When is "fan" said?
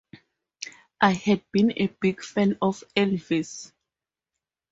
2.23-2.57